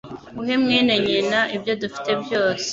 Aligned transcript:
Uhe 0.41 0.55
mwene 0.63 0.93
nyina 1.05 1.39
ibyo 1.55 1.73
dufite 1.81 2.11
byose 2.23 2.69